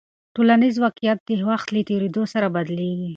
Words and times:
ټولنیز 0.35 0.75
واقیعت 0.85 1.19
د 1.27 1.29
وخت 1.49 1.67
له 1.73 1.81
تېرېدو 1.89 2.23
سره 2.33 2.47
بدلېږي. 2.55 3.09